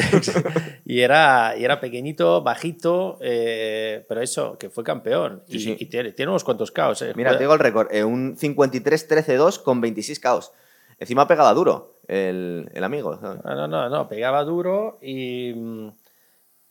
y, 0.86 1.00
era, 1.00 1.54
y 1.58 1.64
era 1.64 1.80
pequeñito, 1.80 2.42
bajito, 2.42 3.18
eh, 3.20 4.06
pero 4.08 4.22
eso, 4.22 4.56
que 4.56 4.70
fue 4.70 4.82
campeón. 4.84 5.42
Y, 5.48 5.84
tiene, 5.86 6.12
tiene 6.12 6.30
unos 6.30 6.44
cuantos 6.44 6.70
caos. 6.70 7.02
eh. 7.02 7.12
Mira, 7.14 7.32
te 7.32 7.40
digo 7.40 7.52
el 7.52 7.58
récord. 7.60 7.88
eh, 7.92 8.04
un 8.04 8.36
53-13-2 8.38 9.62
con 9.62 9.82
26 9.82 10.18
caos. 10.20 10.52
Encima 10.98 11.26
pegaba 11.26 11.52
duro 11.52 12.00
el, 12.08 12.70
el 12.72 12.84
amigo. 12.84 13.18
¿sabes? 13.20 13.44
No, 13.44 13.54
no, 13.54 13.68
no, 13.68 13.88
no, 13.88 14.08
pegaba 14.08 14.44
duro 14.44 14.98
y, 15.02 15.54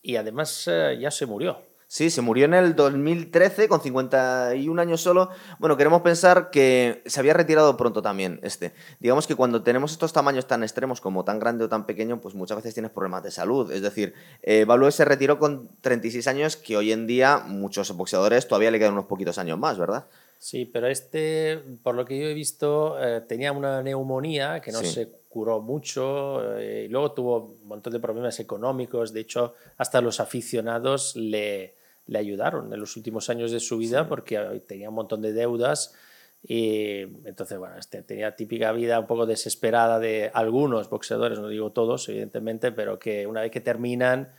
y 0.02 0.16
además 0.16 0.68
eh, 0.68 0.98
ya 1.00 1.12
se 1.12 1.26
murió. 1.26 1.60
Sí, 1.92 2.12
se 2.12 2.22
murió 2.22 2.46
en 2.46 2.54
el 2.54 2.76
2013 2.76 3.68
con 3.68 3.82
51 3.82 4.80
años 4.80 5.02
solo. 5.02 5.30
Bueno, 5.58 5.76
queremos 5.76 6.04
pensar 6.04 6.52
que 6.52 7.02
se 7.08 7.20
había 7.20 7.34
retirado 7.34 7.76
pronto 7.78 8.04
también 8.04 8.40
este. 8.44 8.74
Digamos 9.00 9.26
que 9.26 9.34
cuando 9.34 9.64
tenemos 9.64 9.92
estos 9.92 10.14
tamaños 10.14 10.46
tan 10.46 10.62
extremos 10.62 11.02
como 11.02 11.26
tan 11.26 11.40
grande 11.40 11.66
o 11.66 11.70
tan 11.70 11.88
pequeño, 11.88 12.22
pues 12.22 12.36
muchas 12.36 12.58
veces 12.58 12.76
tienes 12.76 12.92
problemas 12.92 13.24
de 13.24 13.32
salud. 13.32 13.72
Es 13.72 13.82
decir, 13.82 14.14
eh, 14.44 14.66
Value 14.66 14.92
se 14.92 15.04
retiró 15.04 15.40
con 15.40 15.68
36 15.82 16.28
años, 16.28 16.58
que 16.58 16.78
hoy 16.78 16.92
en 16.92 17.08
día 17.08 17.40
muchos 17.48 17.92
boxeadores 17.98 18.48
todavía 18.48 18.70
le 18.70 18.78
quedan 18.78 18.94
unos 18.94 19.06
poquitos 19.06 19.40
años 19.40 19.58
más, 19.58 19.80
¿verdad? 19.80 20.06
Sí, 20.38 20.66
pero 20.66 20.86
este, 20.86 21.58
por 21.82 21.96
lo 21.96 22.06
que 22.06 22.20
yo 22.20 22.28
he 22.28 22.36
visto, 22.36 23.04
eh, 23.04 23.22
tenía 23.22 23.52
una 23.52 23.82
neumonía 23.82 24.62
que 24.62 24.72
no 24.72 24.82
Sí. 24.82 24.86
se 24.94 25.10
curó 25.28 25.60
mucho 25.60 26.56
eh, 26.60 26.84
y 26.86 26.88
luego 26.88 27.14
tuvo 27.14 27.58
un 27.64 27.68
montón 27.68 27.94
de 27.94 28.00
problemas 28.00 28.40
económicos. 28.40 29.12
De 29.12 29.22
hecho, 29.22 29.56
hasta 29.78 30.02
los 30.02 30.20
aficionados 30.20 31.16
le, 31.16 31.79
le 32.10 32.20
ayudaron 32.20 32.74
en 32.74 32.80
los 32.80 32.98
últimos 32.98 33.30
años 33.30 33.52
de 33.52 33.60
su 33.60 33.78
vida 33.78 34.08
porque 34.08 34.36
eh, 34.36 34.60
tenía 34.68 34.90
un 34.90 34.96
montón 34.96 35.22
de 35.22 35.32
deudas. 35.32 35.94
Y 36.42 37.02
entonces, 37.26 37.58
bueno, 37.58 37.78
este, 37.78 38.02
tenía 38.02 38.36
típica 38.36 38.72
vida 38.72 39.00
un 39.00 39.08
poco 39.08 39.26
desesperada 39.26 40.00
de 40.00 40.32
algunos 40.34 40.90
boxeadores, 40.90 41.38
no 41.38 41.50
digo 41.50 41.72
todos, 41.72 42.08
evidentemente, 42.10 42.72
pero 42.72 42.98
que 42.98 43.28
una 43.28 43.42
vez 43.42 43.52
que 43.52 43.62
terminan 43.62 44.30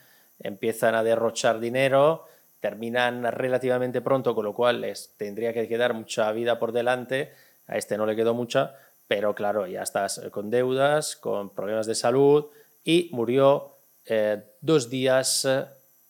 empiezan 0.41 0.95
a 0.95 1.05
derrochar 1.05 1.61
dinero, 1.61 2.25
terminan 2.61 3.23
relativamente 3.33 4.01
pronto, 4.01 4.35
con 4.35 4.47
lo 4.47 4.55
cual 4.55 4.81
les 4.81 5.15
tendría 5.17 5.53
que 5.53 5.69
quedar 5.69 5.95
mucha 5.95 6.33
vida 6.33 6.59
por 6.59 6.73
delante. 6.73 7.33
A 7.67 7.77
este 7.77 7.97
no 7.97 8.07
le 8.07 8.17
quedó 8.17 8.35
mucha, 8.35 8.75
pero 9.07 9.35
claro, 9.35 9.67
ya 9.67 9.83
estás 9.83 10.21
con 10.31 10.51
deudas, 10.51 11.17
con 11.17 11.51
problemas 11.51 11.87
de 11.87 11.95
salud 11.95 12.47
y 12.83 13.11
murió 13.13 13.77
eh, 14.07 14.43
dos 14.61 14.89
días 14.89 15.47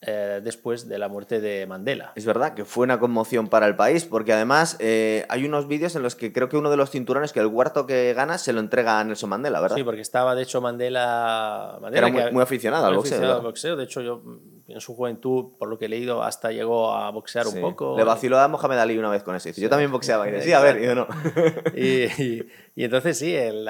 eh, 0.01 0.41
después 0.43 0.87
de 0.87 0.97
la 0.97 1.07
muerte 1.07 1.39
de 1.41 1.67
Mandela. 1.67 2.11
Es 2.15 2.25
verdad 2.25 2.53
que 2.55 2.65
fue 2.65 2.83
una 2.85 2.99
conmoción 2.99 3.47
para 3.49 3.67
el 3.67 3.75
país, 3.75 4.03
porque 4.05 4.33
además 4.33 4.75
eh, 4.79 5.25
hay 5.29 5.45
unos 5.45 5.67
vídeos 5.67 5.95
en 5.95 6.01
los 6.01 6.15
que 6.15 6.33
creo 6.33 6.49
que 6.49 6.57
uno 6.57 6.71
de 6.71 6.77
los 6.77 6.89
cinturones, 6.89 7.31
que 7.33 7.39
el 7.39 7.51
cuarto 7.51 7.85
que 7.85 8.13
gana, 8.15 8.37
se 8.39 8.51
lo 8.53 8.59
entrega 8.61 8.99
a 8.99 9.03
Nelson 9.03 9.29
Mandela, 9.29 9.59
¿verdad? 9.61 9.75
Sí, 9.77 9.83
porque 9.83 10.01
estaba, 10.01 10.33
de 10.33 10.41
hecho, 10.43 10.59
Mandela. 10.61 11.77
Mandela 11.81 12.07
Era 12.07 12.13
muy- 12.15 12.23
que- 12.25 12.31
muy 12.31 12.41
aficionado 12.43 12.85
al 12.87 12.95
boxeo, 12.95 13.11
aficionado 13.17 13.27
¿verdad? 13.33 13.39
al 13.45 13.51
boxeo. 13.51 13.75
De 13.75 13.83
hecho, 13.83 14.01
yo 14.01 14.23
en 14.67 14.79
su 14.81 14.95
juventud, 14.95 15.57
por 15.59 15.67
lo 15.67 15.77
que 15.77 15.85
he 15.85 15.89
leído, 15.89 16.23
hasta 16.23 16.51
llegó 16.51 16.93
a 16.93 17.11
boxear 17.11 17.45
Sí. 17.45 17.57
un 17.57 17.61
poco. 17.61 17.95
Le 17.97 18.03
vaciló 18.03 18.39
a 18.39 18.47
Mohamed 18.47 18.77
Ali 18.79 18.97
una 18.97 19.09
vez 19.09 19.21
con 19.21 19.35
eso. 19.35 19.49
Dice, 19.49 19.61
yo 19.61 19.69
también 19.69 19.91
boxeaba. 19.91 20.27
Y 20.27 20.31
decía, 20.31 20.57
a 20.59 20.61
ver, 20.63 20.81
yo 20.81 20.95
no. 20.95 21.07
Y, 21.75 22.05
y- 22.21 22.47
y 22.75 22.83
entonces 22.85 23.17
sí, 23.19 23.35
él 23.35 23.67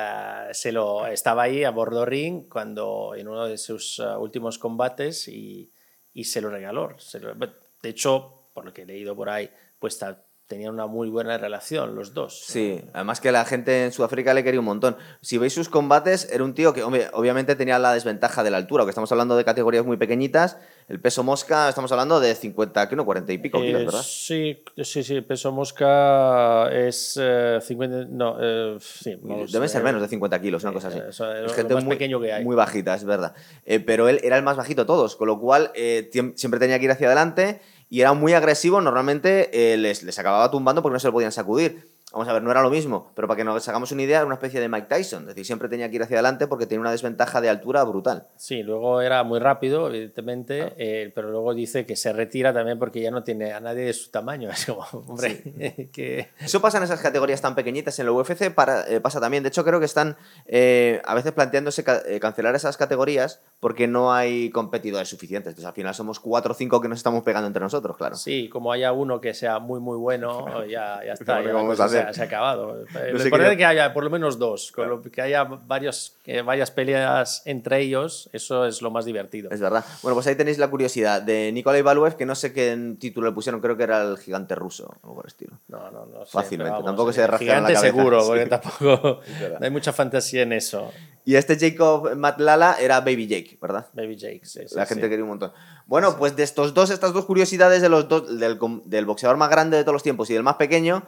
se 0.51 0.71
lo, 0.71 1.07
estaba 1.07 1.43
ahí 1.43 1.63
a 1.63 1.71
bordo 1.71 2.05
ring 2.05 2.47
cuando 2.47 3.15
en 3.15 3.27
uno 3.27 3.47
de 3.47 3.57
sus 3.57 3.99
ah, 3.99 4.17
últimos 4.19 4.59
combates 4.59 5.27
y, 5.27 5.71
y 6.13 6.23
se 6.25 6.41
lo 6.41 6.49
regaló. 6.49 6.97
Se 6.99 7.19
lo- 7.19 7.33
de 7.35 7.89
hecho, 7.89 8.49
por 8.53 8.65
lo 8.65 8.73
que 8.73 8.83
he 8.83 8.85
leído 8.85 9.15
por 9.15 9.29
ahí, 9.29 9.49
pues 9.79 9.97
ta- 9.97 10.23
tenían 10.51 10.73
una 10.73 10.85
muy 10.85 11.09
buena 11.09 11.37
relación 11.37 11.95
los 11.95 12.13
dos. 12.13 12.43
Sí, 12.45 12.81
además 12.93 13.21
que 13.21 13.31
la 13.31 13.45
gente 13.45 13.85
en 13.85 13.93
Sudáfrica 13.93 14.33
le 14.33 14.43
quería 14.43 14.59
un 14.59 14.65
montón. 14.65 14.97
Si 15.21 15.37
veis 15.37 15.53
sus 15.53 15.69
combates, 15.69 16.29
era 16.29 16.43
un 16.43 16.53
tío 16.53 16.73
que 16.73 16.83
obviamente 16.83 17.55
tenía 17.55 17.79
la 17.79 17.93
desventaja 17.93 18.43
de 18.43 18.51
la 18.51 18.57
altura, 18.57 18.81
porque 18.83 18.91
estamos 18.91 19.09
hablando 19.13 19.37
de 19.37 19.45
categorías 19.45 19.85
muy 19.85 19.95
pequeñitas. 19.95 20.57
El 20.89 20.99
peso 20.99 21.23
mosca, 21.23 21.69
estamos 21.69 21.89
hablando 21.93 22.19
de 22.19 22.35
50, 22.35 22.89
que 22.89 22.95
no, 22.97 23.05
40 23.05 23.31
y 23.31 23.37
pico 23.37 23.59
Eh, 23.59 23.67
kilos, 23.67 23.85
¿verdad? 23.85 24.01
Sí, 24.03 24.61
sí, 24.83 25.03
sí, 25.03 25.15
el 25.15 25.23
peso 25.23 25.53
mosca 25.53 26.69
es 26.69 27.17
eh, 27.21 27.59
50, 27.61 28.07
no, 28.09 28.35
eh, 28.41 28.77
sí, 28.81 29.17
vamos, 29.21 29.51
Deben 29.53 29.69
ser 29.69 29.81
eh, 29.81 29.85
menos 29.85 30.01
de 30.01 30.09
50 30.09 30.41
kilos, 30.41 30.63
una 30.63 30.73
cosa 30.73 30.89
así. 30.89 30.99
eso 31.07 31.31
es 31.33 31.57
lo 31.63 31.75
más 31.75 31.85
pequeño 31.85 32.19
que 32.19 32.33
hay. 32.33 32.43
Muy 32.43 32.57
bajita, 32.57 32.93
es 32.95 33.05
verdad. 33.05 33.33
Eh, 33.65 33.79
pero 33.79 34.09
él 34.09 34.19
era 34.21 34.35
el 34.35 34.43
más 34.43 34.57
bajito 34.57 34.81
de 34.81 34.87
todos, 34.87 35.15
con 35.15 35.27
lo 35.27 35.39
cual 35.39 35.71
eh, 35.75 36.09
siempre 36.35 36.59
tenía 36.59 36.77
que 36.77 36.85
ir 36.85 36.91
hacia 36.91 37.07
adelante 37.07 37.61
y 37.91 37.99
era 37.99 38.13
muy 38.13 38.33
agresivo. 38.33 38.79
Normalmente 38.79 39.73
eh, 39.73 39.77
les, 39.77 40.01
les 40.01 40.17
acababa 40.17 40.49
tumbando 40.49 40.81
porque 40.81 40.93
no 40.93 40.99
se 40.99 41.07
lo 41.07 41.13
podían 41.13 41.33
sacudir. 41.33 41.90
Vamos 42.11 42.27
a 42.27 42.33
ver, 42.33 42.41
no 42.43 42.51
era 42.51 42.61
lo 42.61 42.69
mismo, 42.69 43.11
pero 43.15 43.27
para 43.27 43.37
que 43.37 43.43
nos 43.43 43.67
hagamos 43.69 43.91
una 43.91 44.01
idea, 44.01 44.17
era 44.17 44.25
una 44.25 44.35
especie 44.35 44.59
de 44.59 44.67
Mike 44.67 44.87
Tyson. 44.89 45.21
Es 45.23 45.27
decir, 45.29 45.45
siempre 45.45 45.69
tenía 45.69 45.89
que 45.89 45.95
ir 45.95 46.03
hacia 46.03 46.17
adelante 46.17 46.47
porque 46.47 46.65
tenía 46.65 46.81
una 46.81 46.91
desventaja 46.91 47.39
de 47.41 47.49
altura 47.49 47.83
brutal. 47.85 48.27
Sí, 48.35 48.63
luego 48.63 48.99
era 49.01 49.23
muy 49.23 49.39
rápido, 49.39 49.87
evidentemente, 49.87 50.61
Ah. 50.63 50.73
eh, 50.77 51.11
pero 51.15 51.29
luego 51.31 51.53
dice 51.53 51.85
que 51.85 51.95
se 51.95 52.11
retira 52.11 52.53
también 52.53 52.77
porque 52.79 53.01
ya 53.01 53.11
no 53.11 53.23
tiene 53.23 53.53
a 53.53 53.59
nadie 53.59 53.85
de 53.85 53.93
su 53.93 54.11
tamaño. 54.11 54.49
Es 54.51 54.65
como, 54.65 54.81
hombre, 55.07 55.89
que... 55.93 56.29
Eso 56.39 56.59
pasa 56.61 56.77
en 56.79 56.83
esas 56.83 56.99
categorías 57.01 57.41
tan 57.41 57.55
pequeñitas. 57.55 57.97
En 57.99 58.05
la 58.07 58.11
UFC 58.11 58.49
para- 58.53 58.87
eh, 58.89 58.99
pasa 58.99 59.19
también. 59.21 59.43
De 59.43 59.49
hecho, 59.49 59.63
creo 59.63 59.79
que 59.79 59.85
están 59.85 60.17
eh, 60.45 61.01
a 61.05 61.15
veces 61.15 61.31
planteándose 61.31 61.83
ca- 61.83 62.01
eh, 62.05 62.19
cancelar 62.19 62.55
esas 62.55 62.75
categorías 62.77 63.39
porque 63.59 63.87
no 63.87 64.11
hay 64.13 64.49
competidores 64.51 65.07
suficientes. 65.07 65.51
Entonces, 65.51 65.65
al 65.67 65.73
final 65.73 65.93
somos 65.95 66.19
cuatro 66.19 66.51
o 66.51 66.55
cinco 66.55 66.81
que 66.81 66.87
nos 66.89 66.97
estamos 66.99 67.23
pegando 67.23 67.47
entre 67.47 67.61
nosotros, 67.61 67.95
claro. 67.95 68.15
Sí, 68.15 68.49
como 68.49 68.71
haya 68.71 68.91
uno 68.91 69.21
que 69.21 69.33
sea 69.33 69.59
muy, 69.59 69.79
muy 69.79 69.97
bueno, 69.97 70.45
ya, 70.67 70.99
ya 71.05 71.13
está, 71.13 71.39
¿Qué 71.41 71.47
ya 71.47 71.53
vamos 71.53 71.79
a 71.79 71.85
hacer? 71.85 72.00
se 72.13 72.21
ha 72.21 72.25
acabado. 72.25 72.75
No 72.75 72.81
importante 73.23 73.39
qué- 73.45 73.51
es 73.51 73.57
que 73.57 73.65
haya 73.65 73.93
por 73.93 74.03
lo 74.03 74.09
menos 74.09 74.37
dos, 74.39 74.71
con 74.71 74.89
lo 74.89 75.01
que 75.01 75.21
haya 75.21 75.43
varios, 75.43 76.17
eh, 76.25 76.41
varias 76.41 76.71
peleas 76.71 77.41
entre 77.45 77.79
ellos, 77.81 78.29
eso 78.33 78.65
es 78.65 78.81
lo 78.81 78.91
más 78.91 79.05
divertido. 79.05 79.49
Es 79.51 79.59
verdad. 79.61 79.83
Bueno, 80.01 80.15
pues 80.15 80.27
ahí 80.27 80.35
tenéis 80.35 80.57
la 80.57 80.69
curiosidad 80.69 81.21
de 81.21 81.51
Nikolai 81.51 81.81
Valuev, 81.81 82.15
que 82.15 82.25
no 82.25 82.35
sé 82.35 82.53
qué 82.53 82.77
título 82.99 83.27
le 83.27 83.33
pusieron, 83.33 83.61
creo 83.61 83.77
que 83.77 83.83
era 83.83 84.01
el 84.01 84.17
gigante 84.17 84.55
ruso, 84.55 84.93
algo 85.03 85.15
por 85.15 85.25
el 85.25 85.29
estilo. 85.29 85.59
No, 85.67 85.91
no, 85.91 86.05
no 86.05 86.25
sé, 86.25 86.31
Fácilmente, 86.31 86.83
tampoco 86.83 87.11
eh, 87.11 87.13
se 87.13 87.27
rascaron 87.27 87.63
la 87.63 87.69
Gigante 87.69 87.73
cabeza, 87.73 87.95
seguro, 87.95 88.21
sí. 88.21 88.27
porque 88.27 88.45
tampoco 88.45 89.21
no 89.59 89.65
hay 89.65 89.69
mucha 89.71 89.93
fantasía 89.93 90.43
en 90.43 90.53
eso. 90.53 90.91
Y 91.23 91.35
este 91.35 91.55
Jacob 91.59 92.15
Matlala 92.15 92.77
era 92.79 92.99
Baby 93.01 93.27
Jake, 93.27 93.57
¿verdad? 93.61 93.85
Baby 93.93 94.15
Jake, 94.15 94.41
sí, 94.43 94.61
sí, 94.67 94.75
La 94.75 94.85
sí. 94.87 94.95
gente 94.95 95.07
quería 95.07 95.23
un 95.23 95.29
montón. 95.29 95.51
Bueno, 95.85 96.17
pues 96.17 96.35
de 96.35 96.41
estos 96.41 96.73
dos, 96.73 96.89
estas 96.89 97.13
dos 97.13 97.25
curiosidades 97.25 97.81
de 97.83 97.89
los 97.89 98.07
dos, 98.07 98.39
del, 98.39 98.57
del 98.85 99.05
boxeador 99.05 99.37
más 99.37 99.49
grande 99.51 99.77
de 99.77 99.83
todos 99.83 99.93
los 99.93 100.03
tiempos 100.03 100.29
y 100.31 100.33
del 100.33 100.41
más 100.41 100.55
pequeño, 100.55 101.03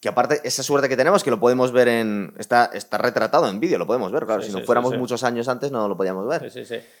que 0.00 0.08
aparte, 0.08 0.40
esa 0.44 0.62
suerte 0.62 0.88
que 0.88 0.96
tenemos, 0.96 1.22
que 1.22 1.30
lo 1.30 1.38
podemos 1.38 1.72
ver 1.72 1.88
en. 1.88 2.32
Está, 2.38 2.70
está 2.72 2.96
retratado 2.96 3.48
en 3.48 3.60
vídeo, 3.60 3.78
lo 3.78 3.86
podemos 3.86 4.10
ver, 4.10 4.24
claro. 4.24 4.40
Sí, 4.40 4.50
si 4.50 4.56
no 4.56 4.64
fuéramos 4.64 4.92
sí, 4.92 4.96
muchos 4.96 5.22
años 5.24 5.46
antes, 5.46 5.70
no 5.70 5.88
lo 5.88 5.96
podíamos 5.96 6.26
ver. 6.26 6.50
Sí, 6.50 6.64
sí, 6.64 6.64
sí. 6.64 6.82